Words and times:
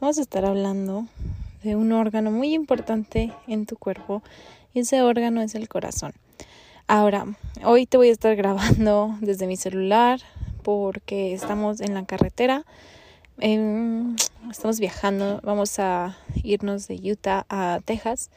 Vamos 0.00 0.18
a 0.18 0.20
estar 0.20 0.44
hablando 0.44 1.06
de 1.64 1.74
un 1.74 1.90
órgano 1.90 2.30
muy 2.30 2.54
importante 2.54 3.32
en 3.48 3.66
tu 3.66 3.76
cuerpo 3.76 4.22
y 4.72 4.80
ese 4.80 5.02
órgano 5.02 5.42
es 5.42 5.56
el 5.56 5.68
corazón. 5.68 6.12
Ahora, 6.86 7.26
hoy 7.64 7.84
te 7.84 7.96
voy 7.96 8.10
a 8.10 8.12
estar 8.12 8.36
grabando 8.36 9.16
desde 9.20 9.48
mi 9.48 9.56
celular 9.56 10.20
porque 10.62 11.34
estamos 11.34 11.80
en 11.80 11.94
la 11.94 12.06
carretera. 12.06 12.64
Em, 13.40 14.14
estamos 14.48 14.78
viajando, 14.78 15.40
vamos 15.42 15.80
a 15.80 16.16
irnos 16.44 16.86
de 16.86 16.94
Utah 17.10 17.44
a 17.48 17.80
Texas 17.84 18.30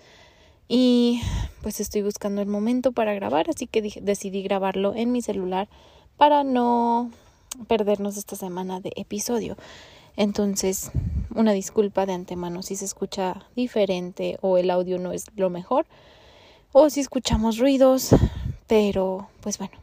y 0.67 1.21
pues 1.61 1.79
estoy 1.79 2.01
buscando 2.01 2.41
el 2.41 2.47
momento 2.47 2.91
para 2.91 3.13
grabar, 3.13 3.51
así 3.51 3.67
que 3.67 3.83
decidí 4.01 4.41
grabarlo 4.41 4.95
en 4.95 5.11
mi 5.11 5.21
celular 5.21 5.69
para 6.17 6.43
no 6.43 7.11
perdernos 7.67 8.17
esta 8.17 8.35
semana 8.35 8.79
de 8.79 8.93
episodio. 8.95 9.57
Entonces, 10.15 10.91
una 11.33 11.53
disculpa 11.53 12.05
de 12.05 12.13
antemano 12.13 12.61
si 12.63 12.75
se 12.75 12.85
escucha 12.85 13.47
diferente 13.55 14.37
o 14.41 14.57
el 14.57 14.69
audio 14.69 14.99
no 14.99 15.11
es 15.11 15.25
lo 15.35 15.49
mejor 15.49 15.85
o 16.73 16.89
si 16.89 16.99
escuchamos 16.99 17.57
ruidos, 17.57 18.09
pero 18.67 19.27
pues 19.41 19.57
bueno, 19.57 19.73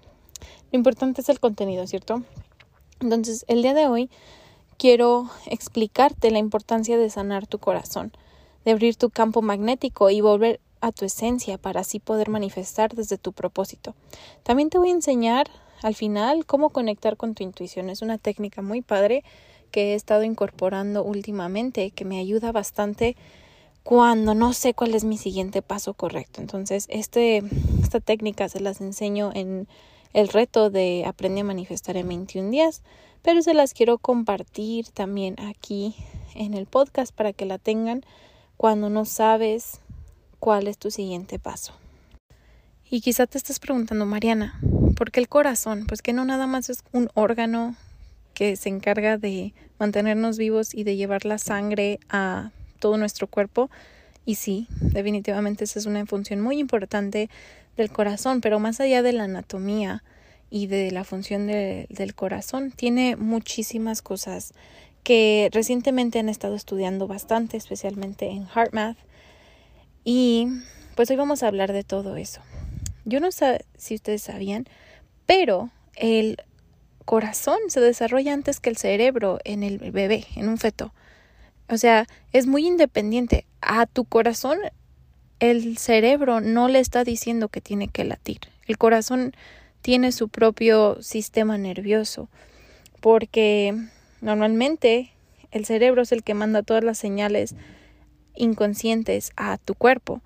lo 0.73 0.79
importante 0.79 1.21
es 1.21 1.29
el 1.29 1.41
contenido, 1.41 1.87
¿cierto? 1.87 2.23
Entonces, 3.01 3.45
el 3.49 3.63
día 3.63 3.75
de 3.75 3.87
hoy 3.87 4.11
quiero 4.79 5.29
explicarte 5.47 6.31
la 6.31 6.39
importancia 6.39 6.97
de 6.97 7.11
sanar 7.11 7.47
tu 7.47 7.59
corazón, 7.59 8.13
de 8.65 8.73
abrir 8.73 8.97
tu 8.97 9.11
campo 9.11 9.43
magnético 9.43 10.11
y 10.11 10.21
volver 10.21 10.61
a 10.81 10.93
tu 10.93 11.05
esencia 11.05 11.59
para 11.59 11.81
así 11.81 11.99
poder 11.99 12.29
manifestar 12.29 12.95
desde 12.95 13.19
tu 13.19 13.33
propósito. 13.33 13.95
También 14.43 14.71
te 14.71 14.79
voy 14.79 14.91
a 14.91 14.93
enseñar 14.93 15.49
al 15.83 15.95
final 15.95 16.47
cómo 16.47 16.71
conectar 16.71 17.17
con 17.17 17.35
tu 17.35 17.43
intuición. 17.43 17.91
Es 17.91 18.03
una 18.03 18.19
técnica 18.19 18.63
muy 18.63 18.81
padre 18.81 19.25
que 19.69 19.93
he 19.93 19.95
estado 19.95 20.25
incorporando 20.25 21.05
últimamente 21.05 21.91
que 21.91 22.05
me 22.05 22.19
ayuda 22.19 22.53
bastante 22.53 23.17
cuando 23.83 24.35
no 24.35 24.53
sé 24.53 24.75
cuál 24.75 24.95
es 24.95 25.05
mi 25.05 25.17
siguiente 25.17 25.63
paso 25.63 25.95
correcto. 25.95 26.41
Entonces, 26.41 26.87
este, 26.91 27.43
esta 27.83 28.01
técnica 28.01 28.49
se 28.49 28.61
las 28.61 28.81
enseño 28.81 29.31
en 29.35 29.67
el 30.13 30.29
reto 30.29 30.71
de 30.71 31.05
Aprende 31.07 31.41
a 31.41 31.45
manifestar 31.45 31.97
en 31.97 32.09
21 32.09 32.51
días, 32.51 32.83
pero 33.23 33.41
se 33.43 33.55
las 33.55 33.73
quiero 33.75 33.99
compartir 33.99 34.89
también 34.91 35.37
aquí 35.41 35.95
en 36.35 36.55
el 36.55 36.67
podcast 36.67 37.15
para 37.15 37.33
que 37.33 37.47
la 37.47 37.59
tengan 37.59 38.05
cuando 38.57 38.91
no 38.91 39.05
sabes 39.05 39.81
cuál 40.39 40.69
es 40.69 40.79
tu 40.79 40.91
siguiente 40.91 41.39
paso. 41.39 41.73
Y 42.91 43.01
quizá 43.01 43.27
te 43.27 43.39
estás 43.39 43.59
preguntando, 43.59 44.07
Mariana, 44.07 44.61
¿por 44.97 45.11
qué 45.11 45.21
el 45.21 45.29
corazón? 45.29 45.87
Pues 45.87 46.01
que 46.01 46.13
no 46.13 46.25
nada 46.25 46.47
más 46.47 46.71
es 46.71 46.83
un 46.93 47.11
órgano 47.15 47.77
que 48.39 48.55
se 48.55 48.69
encarga 48.69 49.19
de 49.19 49.53
mantenernos 49.81 50.39
vivos 50.39 50.73
y 50.73 50.85
de 50.85 50.95
llevar 50.95 51.25
la 51.25 51.39
sangre 51.39 51.99
a 52.09 52.53
todo 52.79 52.97
nuestro 52.97 53.27
cuerpo. 53.27 53.69
Y 54.25 54.37
sí, 54.37 54.69
definitivamente 54.81 55.65
esa 55.65 55.81
es 55.81 55.87
una 55.87 56.07
función 56.07 56.41
muy 56.41 56.61
importante 56.61 57.31
del 57.77 57.91
corazón, 57.91 58.41
pero 58.41 58.61
más 58.61 58.79
allá 58.79 59.03
de 59.03 59.13
la 59.13 59.25
anatomía 59.25 60.05
y 60.51 60.69
de 60.69 60.93
la 60.93 61.03
función 61.03 61.49
del 61.49 62.15
corazón, 62.15 62.71
tiene 62.71 63.17
muchísimas 63.17 64.03
cosas 64.03 64.55
que 65.03 65.51
recientemente 65.53 66.21
han 66.21 66.29
estado 66.29 66.55
estudiando 66.55 67.09
bastante, 67.09 67.57
especialmente 67.57 68.29
en 68.29 68.47
HeartMath. 68.47 68.99
Y 70.05 70.47
pues 70.95 71.11
hoy 71.11 71.17
vamos 71.17 71.43
a 71.43 71.49
hablar 71.49 71.73
de 71.73 71.83
todo 71.83 72.15
eso. 72.15 72.41
Yo 73.05 73.19
no 73.19 73.33
sé 73.33 73.65
si 73.77 73.97
ustedes 73.97 74.23
sabían, 74.23 74.69
pero 75.27 75.71
el 75.97 76.37
corazón 77.09 77.57
se 77.69 77.81
desarrolla 77.81 78.35
antes 78.35 78.61
que 78.61 78.69
el 78.69 78.77
cerebro 78.77 79.39
en 79.45 79.63
el 79.63 79.79
bebé, 79.79 80.27
en 80.37 80.47
un 80.47 80.59
feto. 80.59 80.93
O 81.67 81.79
sea, 81.79 82.07
es 82.35 82.47
muy 82.47 82.67
independiente. 82.67 83.47
A 83.63 83.87
tu 83.87 84.05
corazón 84.05 84.59
el 85.41 85.79
cerebro 85.79 86.43
no 86.43 86.69
le 86.69 86.81
está 86.81 87.05
diciendo 87.05 87.49
que 87.49 87.63
tiene 87.63 87.89
que 87.89 88.05
latir. 88.05 88.41
El 88.67 88.77
corazón 88.77 89.33
tiene 89.81 90.13
su 90.13 90.29
propio 90.29 91.01
sistema 91.01 91.57
nervioso 91.57 92.29
porque 93.01 93.75
normalmente 94.21 95.11
el 95.51 95.65
cerebro 95.65 96.03
es 96.03 96.13
el 96.13 96.23
que 96.23 96.35
manda 96.35 96.63
todas 96.63 96.85
las 96.85 96.99
señales 96.99 97.55
inconscientes 98.35 99.33
a 99.35 99.57
tu 99.57 99.75
cuerpo. 99.75 100.21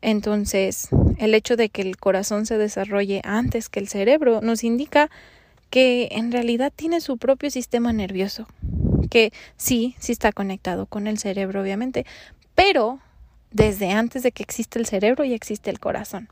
Entonces, 0.00 0.88
el 1.18 1.34
hecho 1.34 1.56
de 1.56 1.68
que 1.68 1.82
el 1.82 1.98
corazón 1.98 2.46
se 2.46 2.56
desarrolle 2.56 3.20
antes 3.22 3.68
que 3.68 3.80
el 3.80 3.88
cerebro 3.88 4.40
nos 4.40 4.64
indica 4.64 5.10
que 5.72 6.08
en 6.10 6.32
realidad 6.32 6.70
tiene 6.76 7.00
su 7.00 7.16
propio 7.16 7.50
sistema 7.50 7.94
nervioso, 7.94 8.46
que 9.08 9.32
sí, 9.56 9.96
sí 9.98 10.12
está 10.12 10.30
conectado 10.30 10.84
con 10.84 11.06
el 11.06 11.16
cerebro, 11.16 11.62
obviamente, 11.62 12.04
pero 12.54 13.00
desde 13.52 13.90
antes 13.90 14.22
de 14.22 14.32
que 14.32 14.42
existe 14.42 14.78
el 14.78 14.84
cerebro 14.84 15.24
ya 15.24 15.34
existe 15.34 15.70
el 15.70 15.80
corazón. 15.80 16.28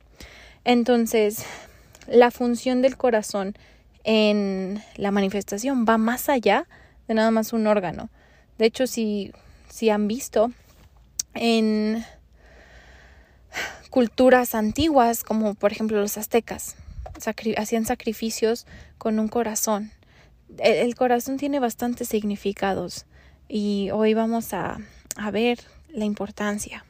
Entonces, 0.64 1.46
la 2.06 2.30
función 2.30 2.82
del 2.82 2.98
corazón 2.98 3.56
en 4.04 4.82
la 4.96 5.10
manifestación 5.10 5.86
va 5.88 5.96
más 5.96 6.28
allá 6.28 6.66
de 7.08 7.14
nada 7.14 7.30
más 7.30 7.54
un 7.54 7.66
órgano. 7.66 8.10
De 8.58 8.66
hecho, 8.66 8.86
si, 8.86 9.32
si 9.70 9.88
han 9.88 10.06
visto 10.06 10.52
en 11.32 12.04
culturas 13.88 14.54
antiguas, 14.54 15.24
como 15.24 15.54
por 15.54 15.72
ejemplo 15.72 15.98
los 15.98 16.18
aztecas, 16.18 16.76
hacían 17.26 17.84
sacrificios 17.84 18.66
con 18.98 19.19
un 19.19 19.28
corazón. 19.28 19.91
El, 20.58 20.94
corazón 20.94 21.36
tiene 21.36 21.60
bastantes 21.60 22.08
significados 22.08 23.06
y 23.48 23.91
hoy 23.92 24.14
vamos 24.14 24.53
a, 24.53 24.78
a 25.16 25.31
ver 25.31 25.60
la 25.88 26.04
importancia. 26.04 26.84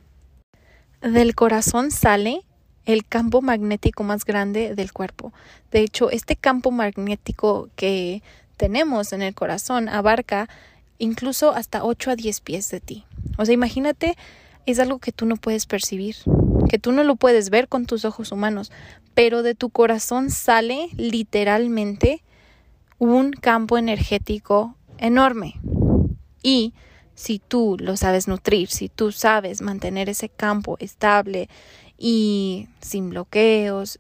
Del 1.03 1.35
corazón 1.35 1.91
sale 1.91 2.43
el 2.87 3.07
campo 3.07 3.43
magnético 3.43 4.03
más 4.03 4.25
grande 4.25 4.75
del 4.75 4.93
cuerpo. 4.93 5.33
De 5.71 5.81
hecho, 5.81 6.11
este 6.11 6.37
campo 6.37 6.71
magnético 6.71 7.69
que 7.77 8.23
tenemos 8.57 9.13
en 9.13 9.23
el 9.23 9.35
corazón 9.35 9.89
abarca 9.89 10.49
incluso 10.99 11.53
hasta 11.53 11.85
8 11.85 12.11
a 12.11 12.17
10 12.17 12.41
pies 12.41 12.71
de 12.71 12.81
ti. 12.81 13.05
O 13.39 13.45
sea, 13.45 13.55
imagínate, 13.55 14.17
es 14.67 14.79
algo 14.79 14.99
que 14.99 15.13
tú 15.13 15.27
no 15.27 15.37
puedes 15.37 15.67
percibir, 15.67 16.17
que 16.71 16.79
tú 16.79 16.93
no 16.93 17.03
lo 17.03 17.17
puedes 17.17 17.51
ver 17.51 17.67
con 17.67 17.85
tus 17.85 18.05
ojos 18.05 18.31
humanos, 18.31 18.71
pero 19.15 19.43
de 19.43 19.57
tu 19.57 19.71
corazón 19.71 20.31
sale 20.31 20.89
literalmente 20.97 22.23
un 23.01 23.33
campo 23.33 23.77
energético 23.77 24.77
enorme. 24.97 25.61
Y 26.45 26.73
si 27.17 27.41
tú 27.41 27.77
lo 27.81 27.97
sabes 27.97 28.29
nutrir, 28.29 28.69
si 28.69 28.89
tú 28.89 29.11
sabes 29.11 29.63
mantener 29.63 30.09
ese 30.09 30.29
campo 30.29 30.77
estable 30.79 31.49
y 31.99 32.69
sin 32.81 33.11
bloqueos, 33.11 33.99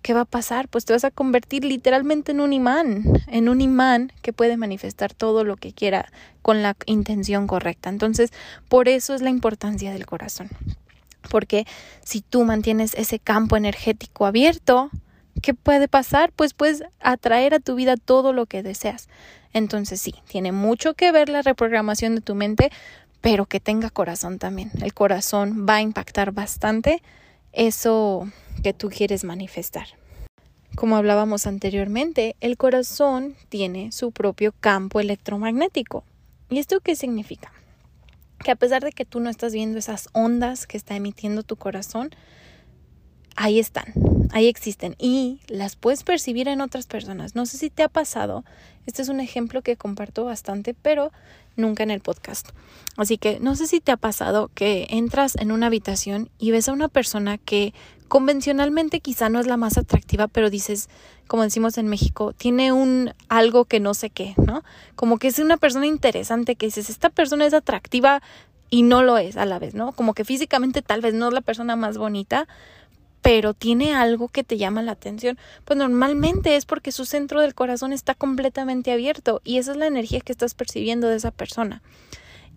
¿qué 0.00 0.14
va 0.14 0.20
a 0.20 0.26
pasar? 0.26 0.68
Pues 0.68 0.84
te 0.84 0.92
vas 0.92 1.02
a 1.02 1.10
convertir 1.10 1.64
literalmente 1.64 2.30
en 2.30 2.40
un 2.40 2.52
imán, 2.52 3.02
en 3.26 3.48
un 3.48 3.60
imán 3.60 4.12
que 4.22 4.32
puede 4.32 4.56
manifestar 4.56 5.12
todo 5.12 5.42
lo 5.42 5.56
que 5.56 5.72
quiera 5.72 6.12
con 6.40 6.62
la 6.62 6.76
intención 6.86 7.48
correcta. 7.48 7.90
Entonces, 7.90 8.30
por 8.68 8.88
eso 8.88 9.12
es 9.12 9.22
la 9.22 9.30
importancia 9.30 9.92
del 9.92 10.06
corazón. 10.06 10.50
Porque 11.28 11.66
si 12.04 12.20
tú 12.20 12.44
mantienes 12.44 12.94
ese 12.94 13.18
campo 13.18 13.56
energético 13.56 14.26
abierto, 14.26 14.90
¿qué 15.42 15.54
puede 15.54 15.88
pasar? 15.88 16.32
Pues 16.32 16.54
puedes 16.54 16.82
atraer 17.00 17.54
a 17.54 17.60
tu 17.60 17.74
vida 17.74 17.96
todo 17.96 18.32
lo 18.32 18.46
que 18.46 18.62
deseas. 18.62 19.08
Entonces 19.52 20.00
sí, 20.00 20.14
tiene 20.28 20.52
mucho 20.52 20.94
que 20.94 21.12
ver 21.12 21.28
la 21.28 21.42
reprogramación 21.42 22.14
de 22.14 22.20
tu 22.20 22.34
mente, 22.34 22.70
pero 23.20 23.46
que 23.46 23.60
tenga 23.60 23.90
corazón 23.90 24.38
también. 24.38 24.70
El 24.80 24.94
corazón 24.94 25.66
va 25.68 25.76
a 25.76 25.82
impactar 25.82 26.32
bastante 26.32 27.02
eso 27.52 28.30
que 28.62 28.72
tú 28.72 28.88
quieres 28.88 29.24
manifestar. 29.24 29.86
Como 30.76 30.96
hablábamos 30.96 31.46
anteriormente, 31.46 32.36
el 32.40 32.56
corazón 32.56 33.34
tiene 33.48 33.90
su 33.92 34.12
propio 34.12 34.54
campo 34.60 35.00
electromagnético. 35.00 36.04
¿Y 36.48 36.58
esto 36.58 36.80
qué 36.80 36.94
significa? 36.94 37.52
Que 38.42 38.50
a 38.50 38.56
pesar 38.56 38.82
de 38.82 38.92
que 38.92 39.04
tú 39.04 39.20
no 39.20 39.30
estás 39.30 39.52
viendo 39.52 39.78
esas 39.78 40.08
ondas 40.12 40.66
que 40.66 40.76
está 40.76 40.96
emitiendo 40.96 41.42
tu 41.42 41.56
corazón, 41.56 42.10
ahí 43.36 43.58
están, 43.58 43.94
ahí 44.32 44.48
existen 44.48 44.96
y 44.98 45.40
las 45.48 45.76
puedes 45.76 46.02
percibir 46.02 46.48
en 46.48 46.60
otras 46.60 46.86
personas. 46.86 47.34
No 47.34 47.46
sé 47.46 47.58
si 47.58 47.70
te 47.70 47.82
ha 47.82 47.88
pasado, 47.88 48.44
este 48.86 49.02
es 49.02 49.08
un 49.08 49.20
ejemplo 49.20 49.62
que 49.62 49.76
comparto 49.76 50.24
bastante, 50.24 50.74
pero 50.74 51.12
nunca 51.56 51.82
en 51.82 51.90
el 51.90 52.00
podcast. 52.00 52.50
Así 52.96 53.18
que 53.18 53.40
no 53.40 53.56
sé 53.56 53.66
si 53.66 53.80
te 53.80 53.92
ha 53.92 53.96
pasado 53.96 54.50
que 54.54 54.86
entras 54.90 55.36
en 55.36 55.52
una 55.52 55.66
habitación 55.66 56.30
y 56.38 56.50
ves 56.50 56.68
a 56.68 56.72
una 56.72 56.88
persona 56.88 57.38
que 57.38 57.72
convencionalmente 58.10 58.98
quizá 58.98 59.28
no 59.28 59.38
es 59.38 59.46
la 59.46 59.56
más 59.56 59.78
atractiva, 59.78 60.26
pero 60.26 60.50
dices, 60.50 60.90
como 61.28 61.44
decimos 61.44 61.78
en 61.78 61.86
México, 61.86 62.32
tiene 62.32 62.72
un 62.72 63.14
algo 63.28 63.66
que 63.66 63.78
no 63.78 63.94
sé 63.94 64.10
qué, 64.10 64.34
¿no? 64.36 64.64
Como 64.96 65.18
que 65.18 65.28
es 65.28 65.38
una 65.38 65.56
persona 65.56 65.86
interesante 65.86 66.56
que 66.56 66.66
dices, 66.66 66.90
esta 66.90 67.08
persona 67.08 67.46
es 67.46 67.54
atractiva 67.54 68.20
y 68.68 68.82
no 68.82 69.04
lo 69.04 69.16
es 69.16 69.36
a 69.36 69.46
la 69.46 69.60
vez, 69.60 69.74
¿no? 69.74 69.92
Como 69.92 70.12
que 70.12 70.24
físicamente 70.24 70.82
tal 70.82 71.00
vez 71.00 71.14
no 71.14 71.28
es 71.28 71.34
la 71.34 71.40
persona 71.40 71.76
más 71.76 71.98
bonita, 71.98 72.48
pero 73.22 73.54
tiene 73.54 73.94
algo 73.94 74.26
que 74.26 74.42
te 74.42 74.58
llama 74.58 74.82
la 74.82 74.92
atención, 74.92 75.38
pues 75.64 75.78
normalmente 75.78 76.56
es 76.56 76.66
porque 76.66 76.90
su 76.90 77.04
centro 77.04 77.40
del 77.40 77.54
corazón 77.54 77.92
está 77.92 78.16
completamente 78.16 78.90
abierto 78.90 79.40
y 79.44 79.58
esa 79.58 79.70
es 79.70 79.76
la 79.76 79.86
energía 79.86 80.20
que 80.20 80.32
estás 80.32 80.54
percibiendo 80.54 81.06
de 81.06 81.14
esa 81.14 81.30
persona. 81.30 81.80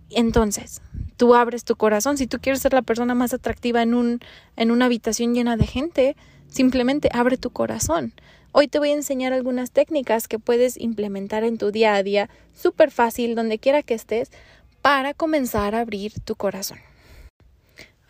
Entonces, 0.10 0.82
tú 1.13 1.36
abres 1.36 1.63
tu 1.63 1.75
corazón, 1.75 2.18
si 2.18 2.27
tú 2.27 2.39
quieres 2.39 2.62
ser 2.62 2.74
la 2.74 2.81
persona 2.81 3.15
más 3.15 3.33
atractiva 3.33 3.81
en 3.81 3.94
un 3.94 4.19
en 4.56 4.71
una 4.71 4.86
habitación 4.86 5.33
llena 5.33 5.57
de 5.57 5.68
gente, 5.68 6.15
simplemente 6.48 7.10
abre 7.13 7.38
tu 7.38 7.50
corazón. 7.51 8.13
Hoy 8.51 8.68
te 8.68 8.77
voy 8.77 8.89
a 8.89 8.94
enseñar 8.94 9.33
algunas 9.33 9.71
técnicas 9.71 10.27
que 10.27 10.38
puedes 10.38 10.77
implementar 10.77 11.44
en 11.44 11.57
tu 11.57 11.71
día 11.71 11.95
a 11.95 12.04
día, 12.04 12.30
súper 12.54 12.92
fácil, 12.92 13.33
donde 13.33 13.57
quiera 13.57 13.81
que 13.81 13.95
estés, 13.95 14.31
para 14.83 15.15
comenzar 15.15 15.74
a 15.74 15.80
abrir 15.80 16.13
tu 16.24 16.36
corazón. 16.36 16.77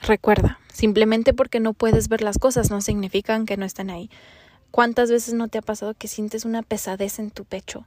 Recuerda, 0.02 0.60
simplemente 0.68 1.34
porque 1.34 1.62
no 1.62 1.74
puedes 1.74 2.10
ver 2.10 2.22
las 2.22 2.38
cosas 2.40 2.70
no 2.70 2.82
significan 2.82 3.46
que 3.46 3.56
no 3.56 3.66
están 3.66 3.90
ahí. 3.90 4.10
¿Cuántas 4.70 5.10
veces 5.10 5.34
no 5.34 5.48
te 5.48 5.60
ha 5.60 5.62
pasado 5.62 5.94
que 5.94 6.10
sientes 6.10 6.44
una 6.44 6.62
pesadez 6.62 7.20
en 7.20 7.32
tu 7.32 7.46
pecho? 7.46 7.86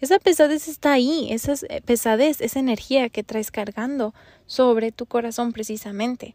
Esa 0.00 0.18
pesadez 0.18 0.68
está 0.68 0.92
ahí, 0.92 1.28
esa 1.30 1.54
eh, 1.68 1.80
pesadez, 1.82 2.40
esa 2.40 2.60
energía 2.60 3.08
que 3.08 3.22
traes 3.22 3.50
cargando 3.50 4.14
sobre 4.46 4.92
tu 4.92 5.06
corazón 5.06 5.52
precisamente. 5.52 6.34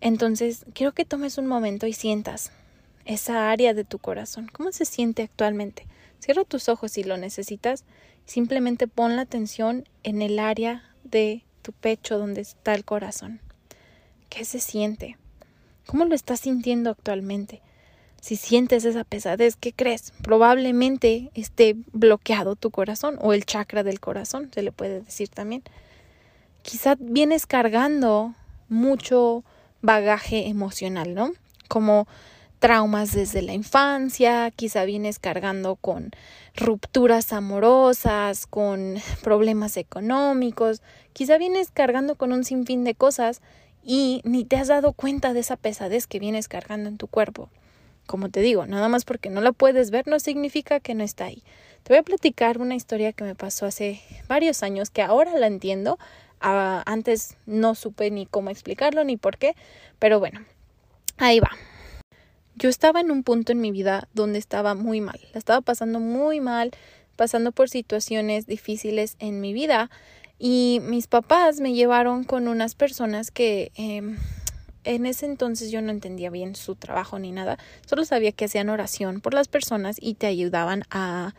Entonces, 0.00 0.64
quiero 0.74 0.92
que 0.92 1.04
tomes 1.04 1.38
un 1.38 1.46
momento 1.46 1.86
y 1.86 1.92
sientas 1.92 2.52
esa 3.04 3.50
área 3.50 3.74
de 3.74 3.84
tu 3.84 3.98
corazón. 3.98 4.48
¿Cómo 4.52 4.72
se 4.72 4.84
siente 4.84 5.22
actualmente? 5.22 5.86
Cierra 6.18 6.44
tus 6.44 6.68
ojos 6.68 6.92
si 6.92 7.04
lo 7.04 7.16
necesitas. 7.16 7.84
Simplemente 8.24 8.86
pon 8.86 9.16
la 9.16 9.22
atención 9.22 9.88
en 10.02 10.22
el 10.22 10.38
área 10.38 10.84
de 11.04 11.44
tu 11.62 11.72
pecho 11.72 12.18
donde 12.18 12.40
está 12.40 12.74
el 12.74 12.84
corazón. 12.84 13.40
¿Qué 14.28 14.44
se 14.44 14.60
siente? 14.60 15.18
¿Cómo 15.86 16.04
lo 16.04 16.14
estás 16.14 16.40
sintiendo 16.40 16.90
actualmente? 16.90 17.60
Si 18.22 18.36
sientes 18.36 18.84
esa 18.84 19.02
pesadez, 19.02 19.56
¿qué 19.56 19.72
crees? 19.72 20.12
Probablemente 20.22 21.32
esté 21.34 21.74
bloqueado 21.90 22.54
tu 22.54 22.70
corazón 22.70 23.18
o 23.20 23.32
el 23.32 23.44
chakra 23.44 23.82
del 23.82 23.98
corazón, 23.98 24.48
se 24.54 24.62
le 24.62 24.70
puede 24.70 25.00
decir 25.00 25.28
también. 25.28 25.64
Quizá 26.62 26.94
vienes 27.00 27.46
cargando 27.46 28.32
mucho 28.68 29.42
bagaje 29.80 30.46
emocional, 30.46 31.16
¿no? 31.16 31.32
Como 31.66 32.06
traumas 32.60 33.10
desde 33.10 33.42
la 33.42 33.54
infancia, 33.54 34.52
quizá 34.52 34.84
vienes 34.84 35.18
cargando 35.18 35.74
con 35.74 36.12
rupturas 36.54 37.32
amorosas, 37.32 38.46
con 38.46 38.98
problemas 39.24 39.76
económicos, 39.76 40.80
quizá 41.12 41.38
vienes 41.38 41.72
cargando 41.72 42.14
con 42.14 42.32
un 42.32 42.44
sinfín 42.44 42.84
de 42.84 42.94
cosas 42.94 43.42
y 43.82 44.20
ni 44.22 44.44
te 44.44 44.58
has 44.58 44.68
dado 44.68 44.92
cuenta 44.92 45.32
de 45.32 45.40
esa 45.40 45.56
pesadez 45.56 46.06
que 46.06 46.20
vienes 46.20 46.46
cargando 46.46 46.88
en 46.88 46.98
tu 46.98 47.08
cuerpo. 47.08 47.50
Como 48.12 48.28
te 48.28 48.42
digo, 48.42 48.66
nada 48.66 48.90
más 48.90 49.06
porque 49.06 49.30
no 49.30 49.40
la 49.40 49.52
puedes 49.52 49.90
ver 49.90 50.06
no 50.06 50.20
significa 50.20 50.80
que 50.80 50.92
no 50.94 51.02
está 51.02 51.24
ahí. 51.24 51.42
Te 51.82 51.94
voy 51.94 51.96
a 51.96 52.02
platicar 52.02 52.58
una 52.58 52.74
historia 52.74 53.14
que 53.14 53.24
me 53.24 53.34
pasó 53.34 53.64
hace 53.64 54.02
varios 54.28 54.62
años 54.62 54.90
que 54.90 55.00
ahora 55.00 55.34
la 55.38 55.46
entiendo. 55.46 55.98
Ah, 56.38 56.82
antes 56.84 57.38
no 57.46 57.74
supe 57.74 58.10
ni 58.10 58.26
cómo 58.26 58.50
explicarlo 58.50 59.02
ni 59.02 59.16
por 59.16 59.38
qué, 59.38 59.56
pero 59.98 60.20
bueno, 60.20 60.44
ahí 61.16 61.40
va. 61.40 61.52
Yo 62.54 62.68
estaba 62.68 63.00
en 63.00 63.10
un 63.10 63.22
punto 63.22 63.50
en 63.50 63.62
mi 63.62 63.70
vida 63.70 64.06
donde 64.12 64.38
estaba 64.38 64.74
muy 64.74 65.00
mal, 65.00 65.18
la 65.32 65.38
estaba 65.38 65.62
pasando 65.62 65.98
muy 65.98 66.40
mal, 66.40 66.70
pasando 67.16 67.50
por 67.50 67.70
situaciones 67.70 68.46
difíciles 68.46 69.16
en 69.20 69.40
mi 69.40 69.54
vida 69.54 69.88
y 70.38 70.80
mis 70.82 71.06
papás 71.06 71.60
me 71.60 71.72
llevaron 71.72 72.24
con 72.24 72.46
unas 72.46 72.74
personas 72.74 73.30
que 73.30 73.72
em, 73.74 74.18
en 74.84 75.06
ese 75.06 75.26
entonces 75.26 75.70
yo 75.70 75.80
no 75.82 75.90
entendía 75.90 76.30
bien 76.30 76.54
su 76.54 76.74
trabajo 76.74 77.18
ni 77.18 77.32
nada, 77.32 77.58
solo 77.86 78.04
sabía 78.04 78.32
que 78.32 78.46
hacían 78.46 78.68
oración 78.68 79.20
por 79.20 79.34
las 79.34 79.48
personas 79.48 79.96
y 80.00 80.14
te 80.14 80.26
ayudaban 80.26 80.84
a, 80.90 81.34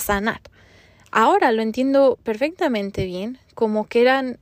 sanar. 0.00 0.40
Ahora 1.10 1.50
lo 1.50 1.62
entiendo 1.62 2.16
perfectamente 2.22 3.04
bien, 3.04 3.38
como 3.54 3.88
que 3.88 4.02
eran 4.02 4.38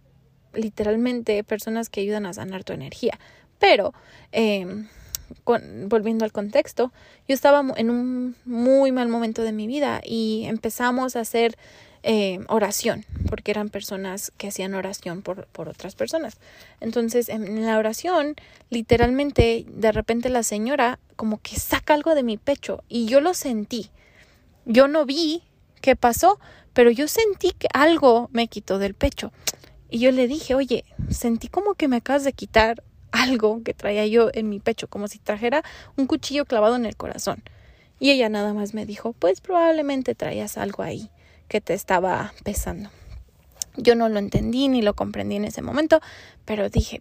literalmente 0.53 1.43
personas 1.43 1.89
que 1.89 2.03
ayudan 2.03 2.27
a 2.27 2.35
sanar 2.35 2.65
tu 2.65 2.75
energía. 2.75 3.19
Pero, 3.59 3.95
eh, 4.33 4.85
volviendo 5.87 6.27
al 6.27 6.33
contexto, 6.33 6.93
yo 7.27 7.35
estaba 7.35 7.65
en 7.77 7.91
un 7.91 8.37
muy 8.45 8.93
mal 8.93 9.09
momento 9.09 9.43
de 9.43 9.53
mi 9.53 9.67
vida 9.67 10.03
y 10.05 10.45
empezamos 10.47 11.17
a 11.17 11.21
hacer 11.21 11.57
eh, 12.11 12.41
oración, 12.49 13.05
porque 13.29 13.51
eran 13.51 13.69
personas 13.69 14.33
que 14.39 14.49
hacían 14.49 14.73
oración 14.73 15.21
por, 15.21 15.47
por 15.49 15.69
otras 15.69 15.95
personas. 15.95 16.39
Entonces, 16.81 17.29
en 17.29 17.67
la 17.67 17.77
oración, 17.77 18.35
literalmente, 18.71 19.67
de 19.69 19.93
repente 19.93 20.31
la 20.31 20.43
señora 20.43 20.99
como 21.17 21.39
que 21.43 21.57
saca 21.57 21.93
algo 21.93 22.15
de 22.15 22.23
mi 22.23 22.39
pecho 22.39 22.83
y 22.89 23.05
yo 23.05 23.21
lo 23.21 23.35
sentí. 23.35 23.91
Yo 24.65 24.89
no 24.89 25.05
vi 25.05 25.43
qué 25.83 25.97
pasó, 25.97 26.41
pero 26.73 26.91
yo 26.91 27.09
sentí 27.09 27.51
que 27.51 27.69
algo 27.75 28.31
me 28.33 28.49
quitó 28.49 28.79
del 28.79 28.95
pecho. 28.95 29.31
Y 29.91 29.99
yo 29.99 30.11
le 30.11 30.29
dije, 30.29 30.55
oye, 30.55 30.87
sentí 31.11 31.49
como 31.49 31.75
que 31.75 31.89
me 31.89 31.97
acabas 31.97 32.25
de 32.25 32.33
quitar 32.33 32.83
algo 33.13 33.63
que 33.63 33.75
traía 33.75 34.07
yo 34.07 34.31
en 34.33 34.49
mi 34.49 34.61
pecho, 34.61 34.89
como 34.89 35.09
si 35.09 35.19
trajera 35.19 35.63
un 35.97 36.07
cuchillo 36.07 36.47
clavado 36.47 36.77
en 36.77 36.87
el 36.87 36.97
corazón. 36.97 37.43
Y 38.01 38.13
ella 38.13 38.31
nada 38.31 38.55
más 38.55 38.73
me 38.73 38.87
dijo, 38.87 39.13
pues 39.13 39.43
probablemente 39.43 40.15
traías 40.15 40.57
algo 40.57 40.83
ahí 40.83 41.11
que 41.49 41.61
te 41.61 41.75
estaba 41.75 42.33
pesando. 42.45 42.91
Yo 43.77 43.95
no 43.95 44.09
lo 44.09 44.19
entendí 44.19 44.69
ni 44.69 44.83
lo 44.83 44.95
comprendí 44.95 45.37
en 45.37 45.45
ese 45.45 45.63
momento, 45.63 46.01
pero 46.45 46.69
dije, 46.69 47.01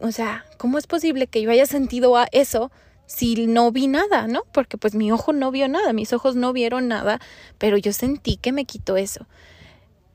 o 0.00 0.12
sea, 0.12 0.44
¿cómo 0.58 0.78
es 0.78 0.86
posible 0.86 1.26
que 1.26 1.42
yo 1.42 1.50
haya 1.50 1.66
sentido 1.66 2.14
eso 2.32 2.70
si 3.06 3.46
no 3.46 3.70
vi 3.70 3.86
nada, 3.86 4.26
no? 4.26 4.42
Porque 4.52 4.78
pues 4.78 4.94
mi 4.94 5.12
ojo 5.12 5.32
no 5.32 5.50
vio 5.50 5.68
nada, 5.68 5.92
mis 5.92 6.12
ojos 6.12 6.36
no 6.36 6.52
vieron 6.52 6.88
nada, 6.88 7.20
pero 7.58 7.76
yo 7.76 7.92
sentí 7.92 8.36
que 8.36 8.52
me 8.52 8.64
quitó 8.64 8.96
eso. 8.96 9.26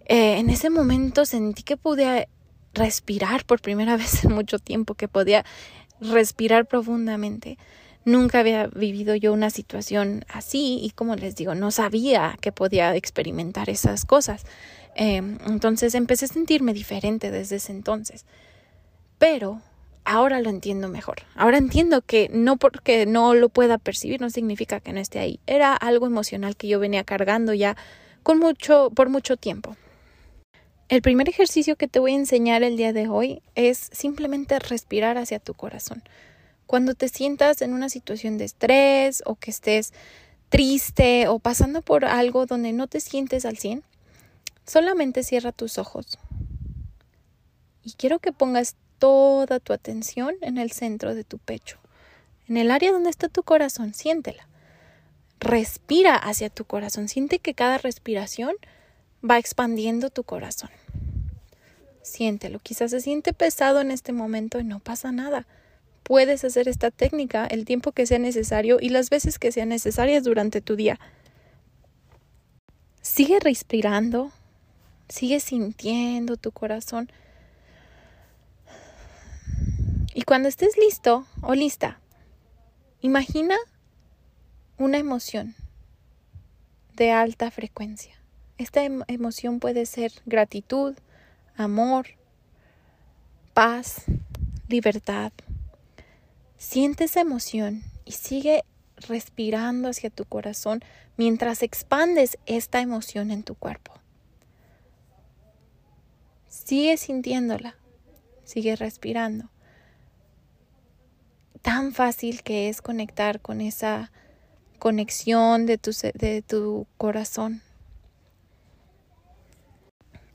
Eh, 0.06 0.38
en 0.38 0.50
ese 0.50 0.70
momento 0.70 1.26
sentí 1.26 1.64
que 1.64 1.78
pude 1.78 2.30
respirar 2.74 3.46
por 3.46 3.62
primera 3.62 3.98
vez 3.98 4.24
en 4.24 4.34
mucho 4.34 4.60
tiempo, 4.60 4.96
que 4.96 5.08
podía 5.08 5.46
respirar 6.02 6.66
profundamente. 6.66 7.58
Nunca 8.06 8.40
había 8.40 8.68
vivido 8.68 9.16
yo 9.16 9.34
una 9.34 9.50
situación 9.50 10.26
así 10.30 10.80
y 10.82 10.92
como 10.92 11.16
les 11.16 11.36
digo, 11.36 11.54
no 11.54 11.70
sabía 11.72 12.38
que 12.42 12.52
podía 12.52 12.96
experimentar 12.96 13.70
esas 13.70 14.06
cosas. 14.06 14.46
Em, 14.96 15.38
entonces 15.48 15.96
empecé 15.96 16.26
a 16.26 16.30
sentirme 16.30 16.74
diferente 16.74 17.32
desde 17.32 17.58
ese 17.58 17.72
entonces. 17.72 18.26
Pero 19.18 19.62
ahora 20.06 20.42
lo 20.42 20.50
entiendo 20.50 20.88
mejor. 20.88 21.18
Ahora 21.36 21.58
entiendo 21.58 22.02
que 22.02 22.30
no 22.32 22.58
porque 22.58 23.06
no 23.06 23.34
lo 23.36 23.50
pueda 23.50 23.78
percibir 23.78 24.22
no 24.22 24.30
significa 24.30 24.80
que 24.80 24.94
no 24.94 25.00
esté 25.00 25.20
ahí. 25.20 25.40
Era 25.46 25.76
algo 25.76 26.08
emocional 26.08 26.56
que 26.56 26.68
yo 26.68 26.80
venía 26.80 27.04
cargando 27.04 27.54
ya 27.54 27.76
con 28.24 28.40
mucho 28.40 28.92
por 28.96 29.10
mucho 29.10 29.38
tiempo. 29.38 29.76
El 30.88 31.04
primer 31.04 31.30
ejercicio 31.30 31.76
que 31.76 31.88
te 31.88 32.00
voy 32.00 32.14
a 32.14 32.16
enseñar 32.16 32.64
el 32.64 32.76
día 32.76 32.94
de 32.94 33.08
hoy 33.08 33.44
es 33.54 33.90
simplemente 33.92 34.58
respirar 34.58 35.20
hacia 35.20 35.38
tu 35.38 35.54
corazón. 35.54 36.02
Cuando 36.70 36.94
te 36.94 37.10
sientas 37.10 37.64
en 37.64 37.74
una 37.74 37.90
situación 37.90 38.38
de 38.38 38.46
estrés 38.46 39.24
o 39.26 39.34
que 39.34 39.50
estés 39.50 39.92
triste 40.50 41.28
o 41.28 41.40
pasando 41.40 41.82
por 41.82 42.06
algo 42.06 42.46
donde 42.46 42.74
no 42.74 42.86
te 42.86 43.00
sientes 43.00 43.44
al 43.46 43.58
100, 43.58 43.84
solamente 44.68 45.24
cierra 45.24 45.52
tus 45.52 45.80
ojos. 45.80 46.20
Y 47.84 47.94
quiero 47.94 48.20
que 48.20 48.32
pongas 48.32 48.76
toda 49.00 49.60
tu 49.60 49.74
atención 49.74 50.36
en 50.42 50.60
el 50.60 50.72
centro 50.72 51.16
de 51.16 51.24
tu 51.24 51.40
pecho, 51.40 51.80
en 52.48 52.56
el 52.56 52.70
área 52.70 52.92
donde 52.92 53.10
está 53.10 53.30
tu 53.30 53.42
corazón, 53.42 53.96
siéntela. 53.96 54.48
Respira 55.40 56.14
hacia 56.18 56.52
tu 56.52 56.66
corazón, 56.66 57.08
siente 57.08 57.40
que 57.40 57.56
cada 57.56 57.80
respiración 57.80 58.54
va 59.28 59.40
expandiendo 59.40 60.12
tu 60.12 60.24
corazón. 60.24 60.70
siéntelo. 62.04 62.60
Quizás 62.60 62.92
se 62.92 63.02
siente 63.02 63.34
pesado 63.34 63.82
en 63.82 63.90
este 63.90 64.14
momento 64.14 64.60
y 64.60 64.64
no 64.64 64.78
pasa 64.80 65.12
nada. 65.12 65.48
Puedes 66.10 66.44
hacer 66.44 66.68
esta 66.68 66.90
técnica 66.90 67.46
el 67.46 67.66
tiempo 67.66 67.92
que 67.92 68.08
sea 68.08 68.18
necesario 68.18 68.80
y 68.82 68.90
las 68.90 69.12
veces 69.12 69.38
que 69.38 69.52
sean 69.52 69.70
necesarias 69.70 70.24
durante 70.24 70.60
tu 70.60 70.76
día. 70.76 71.00
Sigue 73.04 73.40
respirando, 73.40 74.32
sigue 75.08 75.40
sintiendo 75.40 76.36
tu 76.36 76.52
corazón. 76.52 77.12
Y 80.16 80.24
cuando 80.24 80.50
estés 80.50 80.80
listo 80.80 81.28
o 81.44 81.54
lista, 81.54 82.00
imagina 83.02 83.56
una 84.80 84.98
emoción 84.98 85.54
de 86.96 87.12
alta 87.12 87.52
frecuencia. 87.52 88.20
Esta 88.58 88.82
emoción 88.84 89.60
puede 89.60 89.86
ser 89.86 90.12
gratitud, 90.26 90.96
amor, 91.56 92.08
paz, 93.54 94.06
libertad. 94.68 95.32
Siente 96.60 97.06
esa 97.06 97.22
emoción 97.22 97.84
y 98.04 98.12
sigue 98.12 98.66
respirando 98.98 99.88
hacia 99.88 100.10
tu 100.10 100.26
corazón 100.26 100.82
mientras 101.16 101.64
expandes 101.64 102.38
esta 102.48 102.82
emoción 102.82 103.32
en 103.32 103.44
tu 103.44 103.56
cuerpo. 103.56 103.94
Sigue 106.50 106.98
sintiéndola, 106.98 107.78
sigue 108.44 108.76
respirando. 108.76 109.50
Tan 111.62 111.94
fácil 111.94 112.44
que 112.44 112.68
es 112.68 112.82
conectar 112.82 113.40
con 113.40 113.62
esa 113.62 114.12
conexión 114.80 115.66
de 115.66 115.78
tu, 115.78 115.92
de 116.14 116.42
tu 116.42 116.88
corazón. 116.98 117.62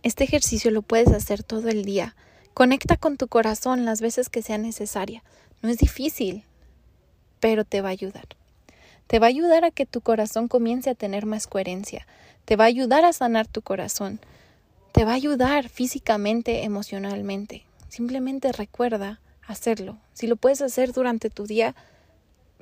Este 0.03 0.25
ejercicio 0.25 0.71
lo 0.71 0.81
puedes 0.81 1.09
hacer 1.09 1.43
todo 1.43 1.69
el 1.69 1.85
día. 1.85 2.17
Conecta 2.55 2.97
con 2.97 3.19
tu 3.19 3.29
corazón 3.29 3.85
las 3.85 4.01
veces 4.01 4.31
que 4.31 4.41
sea 4.41 4.57
necesaria. 4.57 5.23
No 5.65 5.71
es 5.71 5.79
difícil, 5.79 6.45
pero 7.41 7.65
te 7.65 7.81
va 7.81 7.89
a 7.89 7.93
ayudar. 7.93 8.27
Te 9.07 9.19
va 9.19 9.29
a 9.29 9.31
ayudar 9.31 9.65
a 9.65 9.71
que 9.71 9.87
tu 9.87 10.03
corazón 10.03 10.47
comience 10.47 10.91
a 10.91 10.95
tener 10.95 11.25
más 11.25 11.47
coherencia. 11.47 12.07
Te 12.45 12.57
va 12.57 12.65
a 12.65 12.67
ayudar 12.67 13.07
a 13.07 13.15
sanar 13.15 13.47
tu 13.47 13.63
corazón. 13.63 14.21
Te 14.93 15.07
va 15.07 15.13
a 15.13 15.15
ayudar 15.15 15.71
físicamente, 15.71 16.65
emocionalmente. 16.65 17.65
Simplemente 17.89 18.53
recuerda 18.53 19.21
hacerlo. 19.47 19.97
Si 20.13 20.27
lo 20.27 20.37
puedes 20.37 20.61
hacer 20.61 20.93
durante 20.93 21.31
tu 21.31 21.47
día, 21.47 21.75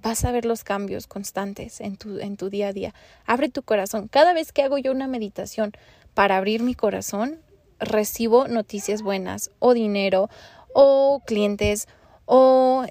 vas 0.00 0.24
a 0.24 0.30
ver 0.30 0.44
los 0.44 0.62
cambios 0.62 1.08
constantes 1.08 1.80
en 1.80 1.96
tu, 1.96 2.20
en 2.20 2.36
tu 2.36 2.50
día 2.50 2.68
a 2.68 2.72
día. 2.72 2.94
Abre 3.26 3.48
tu 3.48 3.64
corazón. 3.64 4.06
Cada 4.06 4.32
vez 4.32 4.52
que 4.52 4.62
hago 4.62 4.78
yo 4.78 4.92
una 4.92 5.08
meditación, 5.08 5.72
para 6.14 6.36
abrir 6.36 6.62
mi 6.62 6.76
corazón, 6.76 7.40
recibo 7.80 8.46
noticias 8.46 9.02
buenas 9.02 9.50
o 9.58 9.74
dinero 9.74 10.30
o 10.72 11.20
clientes 11.26 11.88
o 12.26 12.84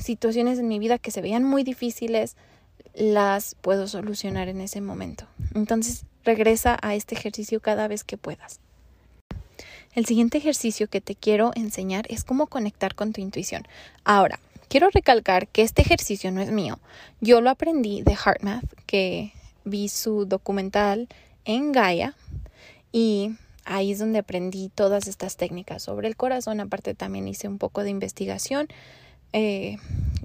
situaciones 0.00 0.58
en 0.58 0.68
mi 0.68 0.78
vida 0.78 0.98
que 0.98 1.10
se 1.10 1.22
veían 1.22 1.44
muy 1.44 1.64
difíciles, 1.64 2.36
las 2.94 3.56
puedo 3.56 3.86
solucionar 3.88 4.48
en 4.48 4.60
ese 4.60 4.80
momento. 4.80 5.26
Entonces, 5.54 6.04
regresa 6.24 6.78
a 6.82 6.94
este 6.94 7.14
ejercicio 7.14 7.60
cada 7.60 7.88
vez 7.88 8.04
que 8.04 8.16
puedas. 8.16 8.60
El 9.94 10.06
siguiente 10.06 10.38
ejercicio 10.38 10.88
que 10.88 11.00
te 11.00 11.14
quiero 11.14 11.52
enseñar 11.54 12.06
es 12.08 12.24
cómo 12.24 12.48
conectar 12.48 12.94
con 12.94 13.12
tu 13.12 13.20
intuición. 13.20 13.66
Ahora, 14.04 14.40
quiero 14.68 14.90
recalcar 14.90 15.46
que 15.46 15.62
este 15.62 15.82
ejercicio 15.82 16.32
no 16.32 16.40
es 16.40 16.50
mío. 16.50 16.80
Yo 17.20 17.40
lo 17.40 17.50
aprendí 17.50 18.02
de 18.02 18.12
HeartMath, 18.16 18.64
que 18.86 19.32
vi 19.64 19.88
su 19.88 20.26
documental 20.26 21.08
en 21.44 21.72
Gaia 21.72 22.14
y 22.90 23.36
ahí 23.64 23.92
es 23.92 23.98
donde 23.98 24.18
aprendí 24.18 24.70
todas 24.74 25.06
estas 25.06 25.36
técnicas 25.36 25.82
sobre 25.82 26.08
el 26.08 26.16
corazón. 26.16 26.60
Aparte 26.60 26.94
también 26.94 27.28
hice 27.28 27.48
un 27.48 27.58
poco 27.58 27.82
de 27.82 27.90
investigación 27.90 28.68
eh, 29.32 29.76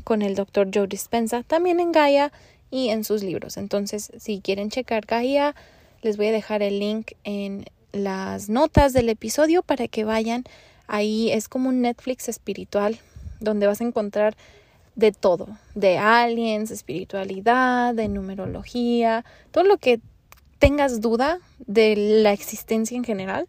con 0.04 0.22
el 0.22 0.36
doctor 0.36 0.70
Joe 0.74 0.88
Dispensa, 0.88 1.44
también 1.44 1.80
en 1.80 1.92
Gaia 1.92 2.32
y 2.72 2.90
en 2.90 3.04
sus 3.04 3.24
libros. 3.24 3.58
Entonces, 3.58 4.12
si 4.18 4.42
quieren 4.42 4.70
checar 4.70 5.06
Gaia, 5.06 5.56
les 6.02 6.18
voy 6.18 6.28
a 6.28 6.32
dejar 6.32 6.62
el 6.62 6.80
link 6.80 7.12
en 7.24 7.66
las 7.92 8.50
notas 8.50 8.94
del 8.94 9.10
episodio 9.10 9.64
para 9.64 9.88
que 9.88 10.04
vayan. 10.04 10.44
Ahí 10.88 11.32
es 11.32 11.48
como 11.50 11.70
un 11.70 11.82
Netflix 11.82 12.30
espiritual 12.30 13.00
donde 13.40 13.68
vas 13.68 13.82
a 13.82 13.86
encontrar 13.86 14.36
de 14.96 15.12
todo, 15.12 15.48
de 15.76 15.98
aliens, 15.98 16.72
espiritualidad, 16.72 17.94
de 17.96 18.10
numerología, 18.10 19.24
todo 19.52 19.64
lo 19.64 19.78
que 19.78 20.02
tengas 20.60 21.02
duda 21.02 21.40
de 21.60 21.96
la 21.96 22.34
existencia 22.34 22.96
en 22.96 23.04
general, 23.04 23.48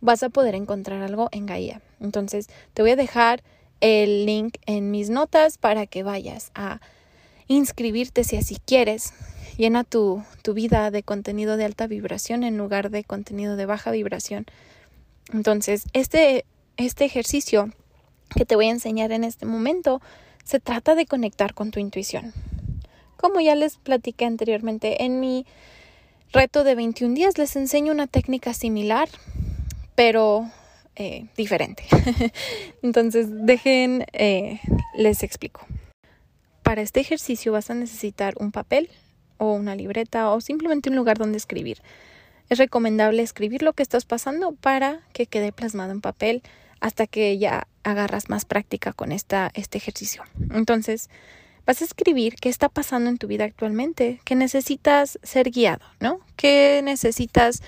vas 0.00 0.22
a 0.22 0.28
poder 0.28 0.54
encontrar 0.54 1.02
algo 1.02 1.28
en 1.32 1.46
Gaia. 1.46 1.82
Entonces, 2.00 2.48
te 2.74 2.82
voy 2.82 2.92
a 2.92 2.96
dejar 2.96 3.42
el 3.80 4.26
link 4.26 4.56
en 4.66 4.90
mis 4.90 5.10
notas 5.10 5.58
para 5.58 5.86
que 5.86 6.02
vayas 6.02 6.52
a 6.54 6.80
inscribirte 7.48 8.24
si 8.24 8.36
así 8.36 8.56
quieres. 8.64 9.12
Llena 9.56 9.84
tu, 9.84 10.22
tu 10.42 10.54
vida 10.54 10.90
de 10.90 11.02
contenido 11.02 11.56
de 11.56 11.64
alta 11.64 11.86
vibración 11.86 12.44
en 12.44 12.56
lugar 12.56 12.90
de 12.90 13.04
contenido 13.04 13.56
de 13.56 13.66
baja 13.66 13.90
vibración. 13.90 14.46
Entonces, 15.32 15.84
este, 15.92 16.44
este 16.76 17.04
ejercicio 17.04 17.72
que 18.34 18.46
te 18.46 18.56
voy 18.56 18.66
a 18.66 18.70
enseñar 18.70 19.12
en 19.12 19.24
este 19.24 19.46
momento 19.46 20.00
se 20.44 20.60
trata 20.60 20.94
de 20.94 21.06
conectar 21.06 21.54
con 21.54 21.70
tu 21.70 21.80
intuición. 21.80 22.32
Como 23.16 23.40
ya 23.40 23.54
les 23.54 23.76
platiqué 23.76 24.24
anteriormente 24.24 25.04
en 25.04 25.20
mi 25.20 25.46
reto 26.32 26.64
de 26.64 26.74
21 26.74 27.14
días 27.14 27.38
les 27.38 27.56
enseño 27.56 27.92
una 27.92 28.06
técnica 28.06 28.54
similar, 28.54 29.08
pero 29.94 30.50
eh, 30.96 31.26
diferente. 31.36 31.84
Entonces, 32.82 33.26
dejen, 33.30 34.04
eh, 34.12 34.60
les 34.96 35.22
explico. 35.22 35.66
Para 36.62 36.82
este 36.82 37.00
ejercicio 37.00 37.52
vas 37.52 37.70
a 37.70 37.74
necesitar 37.74 38.34
un 38.38 38.52
papel 38.52 38.90
o 39.38 39.52
una 39.52 39.74
libreta 39.74 40.30
o 40.30 40.40
simplemente 40.40 40.90
un 40.90 40.96
lugar 40.96 41.18
donde 41.18 41.38
escribir. 41.38 41.78
Es 42.48 42.58
recomendable 42.58 43.22
escribir 43.22 43.62
lo 43.62 43.72
que 43.72 43.82
estás 43.82 44.04
pasando 44.04 44.52
para 44.52 45.00
que 45.12 45.26
quede 45.26 45.52
plasmado 45.52 45.92
en 45.92 46.00
papel 46.00 46.42
hasta 46.80 47.06
que 47.06 47.38
ya 47.38 47.66
agarras 47.82 48.28
más 48.28 48.44
práctica 48.44 48.92
con 48.92 49.12
esta, 49.12 49.50
este 49.54 49.78
ejercicio. 49.78 50.22
Entonces, 50.52 51.08
vas 51.70 51.82
a 51.82 51.84
escribir 51.84 52.34
qué 52.34 52.48
está 52.48 52.68
pasando 52.68 53.08
en 53.10 53.16
tu 53.16 53.28
vida 53.28 53.44
actualmente, 53.44 54.20
qué 54.24 54.34
necesitas 54.34 55.20
ser 55.22 55.52
guiado, 55.52 55.84
¿no? 56.00 56.18
¿Qué 56.34 56.80
necesitas 56.82 57.62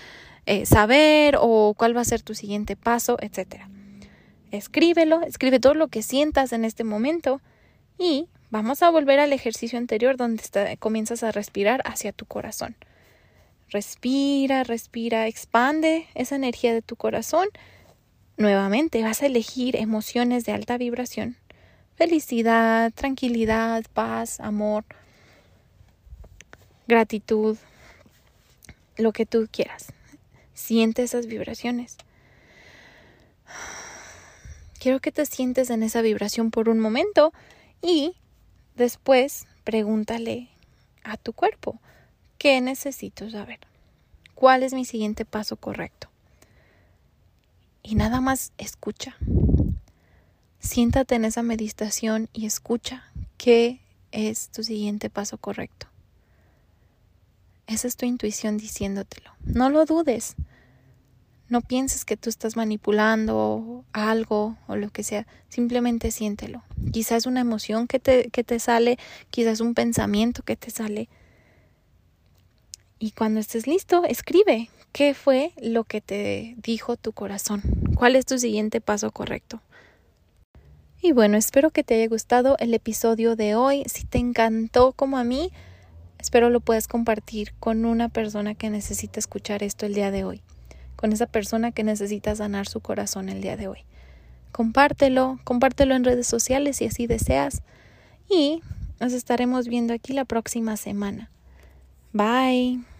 eh, 0.45 0.67
saber 0.67 1.37
o 1.39 1.73
cuál 1.79 1.97
va 1.97 2.01
a 2.01 2.05
ser 2.05 2.21
tu 2.21 2.35
siguiente 2.35 2.75
paso, 2.75 3.17
etcétera. 3.21 3.71
Escríbelo, 4.51 5.23
escribe 5.23 5.61
todo 5.61 5.75
lo 5.75 5.87
que 5.87 6.03
sientas 6.03 6.53
en 6.53 6.65
este 6.65 6.83
momento 6.83 7.41
y 7.97 8.27
vamos 8.51 8.83
a 8.83 8.91
volver 8.91 9.21
al 9.21 9.33
ejercicio 9.33 9.79
anterior 9.79 10.17
donde 10.17 10.43
comienzas 10.81 11.23
a 11.23 11.31
respirar 11.31 11.81
hacia 11.85 12.11
tu 12.11 12.27
corazón. 12.27 12.75
Respira, 13.69 14.65
respira, 14.65 15.29
expande 15.29 16.09
esa 16.17 16.35
energía 16.35 16.75
de 16.75 16.83
tu 16.83 16.97
corazón. 16.97 17.47
Nuevamente 18.37 19.01
vas 19.05 19.23
a 19.23 19.27
elegir 19.27 19.77
emociones 19.77 20.45
de 20.45 20.51
alta 20.51 20.77
vibración 20.77 21.37
felicidad, 22.03 22.93
tranquilidad, 22.93 23.85
paz, 23.95 24.41
amor, 24.41 24.85
gratitud, 26.89 27.57
lo 28.97 29.13
que 29.13 29.25
tú 29.25 29.47
quieras. 29.49 29.93
Siente 30.53 31.05
esas 31.05 31.29
vibraciones. 31.29 31.97
Quiero 34.81 34.99
que 34.99 35.13
te 35.13 35.25
sientes 35.27 35.71
en 35.71 35.85
esa 35.85 36.03
vibración 36.03 36.51
por 36.51 36.69
un 36.69 36.81
momento 36.81 37.33
y 37.81 38.17
después 38.75 39.47
pregúntale 39.63 40.49
a 41.05 41.17
tu 41.17 41.33
cuerpo, 41.33 41.79
¿qué 42.37 42.61
necesito 42.61 43.31
saber? 43.31 43.61
¿Cuál 44.35 44.65
es 44.65 44.75
mi 44.75 44.85
siguiente 44.85 45.25
paso 45.25 45.55
correcto? 45.55 46.09
Y 47.85 47.95
nada 47.95 48.21
más 48.21 48.53
escucha. 48.59 49.17
Siéntate 50.63 51.17
en 51.17 51.25
esa 51.25 51.43
meditación 51.43 52.29
y 52.33 52.47
escucha 52.47 53.05
qué 53.37 53.81
es 54.13 54.49
tu 54.49 54.63
siguiente 54.63 55.11
paso 55.11 55.37
correcto. 55.37 55.89
Esa 57.67 57.89
es 57.89 57.97
tu 57.97 58.07
intuición 58.07 58.59
diciéndotelo. 58.59 59.33
No 59.45 59.71
lo 59.71 59.85
dudes. 59.87 60.37
No 61.49 61.63
pienses 61.63 62.05
que 62.05 62.17
tú 62.17 62.31
estás 62.31 62.57
manipulando 62.57 63.85
algo 63.93 64.57
o 64.69 64.77
lo 64.77 64.89
que 64.91 65.03
sea. 65.03 65.27
Simplemente 65.49 66.13
siéntelo. 66.13 66.63
Quizás 66.93 67.27
una 67.27 67.41
emoción 67.41 67.89
que 67.89 67.99
te, 67.99 68.31
que 68.31 68.45
te 68.45 68.61
sale, 68.61 68.99
quizás 69.31 69.61
un 69.61 69.75
pensamiento 69.75 70.45
que 70.45 70.57
te 70.57 70.71
sale. 70.71 71.09
Y 73.01 73.11
cuando 73.11 73.41
estés 73.41 73.67
listo, 73.67 74.05
escribe 74.05 74.71
qué 74.93 75.13
fue 75.13 75.53
lo 75.61 75.83
que 75.83 76.01
te 76.01 76.55
dijo 76.59 76.97
tu 76.97 77.13
corazón. 77.13 77.63
¿Cuál 77.97 78.15
es 78.15 78.27
tu 78.27 78.39
siguiente 78.39 78.81
paso 78.81 79.11
correcto? 79.11 79.61
Y 81.05 81.11
bueno, 81.11 81.37
espero 81.37 81.71
que 81.71 81.83
te 81.83 81.97
haya 81.97 82.07
gustado 82.07 82.57
el 82.61 82.73
episodio 82.75 83.35
de 83.35 83.57
hoy. 83.57 83.83
Si 83.87 84.05
te 84.05 84.19
encantó 84.19 84.93
como 84.93 85.19
a 85.19 85.25
mí, 85.25 85.51
espero 86.21 86.49
lo 86.49 86.61
puedas 86.61 86.87
compartir 86.87 87.53
con 87.59 87.85
una 87.85 88.09
persona 88.09 88.55
que 88.55 88.71
necesita 88.71 89.19
escuchar 89.19 89.65
esto 89.65 89.85
el 89.85 89.95
día 89.95 90.13
de 90.13 90.23
hoy, 90.23 90.43
con 90.95 91.13
esa 91.13 91.27
persona 91.27 91.73
que 91.73 91.83
necesita 91.83 92.37
sanar 92.37 92.69
su 92.69 92.79
corazón 92.79 93.29
el 93.29 93.41
día 93.41 93.57
de 93.57 93.67
hoy. 93.67 93.81
Compártelo, 94.53 95.41
compártelo 95.43 95.97
en 95.97 96.05
redes 96.05 96.29
sociales 96.29 96.77
si 96.77 96.87
así 96.87 97.09
deseas. 97.09 97.63
Y 98.31 98.63
nos 99.01 99.13
estaremos 99.13 99.67
viendo 99.67 99.95
aquí 99.95 100.13
la 100.13 100.25
próxima 100.25 100.77
semana. 100.77 101.33
Bye. 102.13 102.92